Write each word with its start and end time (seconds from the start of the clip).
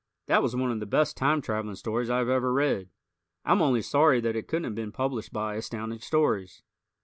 That 0.25 0.41
was 0.41 0.55
one 0.55 0.71
of 0.71 0.79
the 0.79 0.87
best 0.87 1.15
time 1.15 1.43
traveling 1.43 1.75
stories 1.75 2.09
I 2.09 2.17
have 2.17 2.27
ever 2.27 2.51
read. 2.51 2.89
I'm 3.45 3.61
only 3.61 3.83
sorry 3.83 4.19
that 4.21 4.35
it 4.35 4.47
couldn't 4.47 4.63
have 4.63 4.73
been 4.73 4.91
published 4.91 5.31
by 5.31 5.53
Astounding 5.57 5.99
Stories. 5.99 6.63